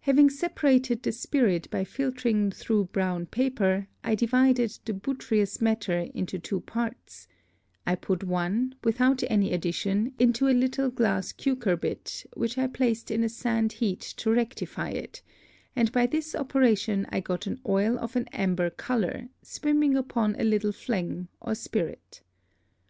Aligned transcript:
Having 0.00 0.28
separated 0.28 1.02
the 1.02 1.10
Spirit 1.12 1.70
by 1.70 1.84
filtring 1.84 2.50
through 2.52 2.84
brown 2.92 3.24
Paper, 3.24 3.88
I 4.02 4.14
divided 4.14 4.78
the 4.84 4.92
butirous 4.92 5.58
Matter 5.62 6.00
into 6.12 6.38
two 6.38 6.60
Parts: 6.60 7.26
I 7.86 7.94
put 7.94 8.22
one, 8.24 8.74
without 8.84 9.22
any 9.30 9.54
Addition, 9.54 10.12
into 10.18 10.48
a 10.48 10.50
little 10.50 10.90
Glass 10.90 11.32
Cucurbit, 11.32 12.26
which 12.34 12.58
I 12.58 12.66
placed 12.66 13.10
in 13.10 13.24
a 13.24 13.30
Sand 13.30 13.72
Heat 13.80 14.00
to 14.18 14.30
rectify 14.30 14.90
it, 14.90 15.22
and 15.74 15.90
by 15.92 16.08
this 16.08 16.34
Operation 16.34 17.06
I 17.08 17.20
got 17.20 17.46
an 17.46 17.58
Oil 17.66 17.98
of 17.98 18.16
an 18.16 18.28
Amber 18.34 18.68
Colour, 18.68 19.30
swimming 19.40 19.96
upon 19.96 20.36
a 20.38 20.44
little 20.44 20.72
Phlegm, 20.72 21.28
or 21.40 21.54
Spirit. 21.54 22.20